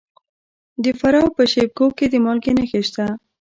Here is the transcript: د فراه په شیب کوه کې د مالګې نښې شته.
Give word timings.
د 0.83 0.85
فراه 0.99 1.29
په 1.35 1.43
شیب 1.51 1.69
کوه 1.77 1.93
کې 1.97 2.05
د 2.09 2.15
مالګې 2.25 2.51
نښې 2.57 2.81
شته. 2.87 3.05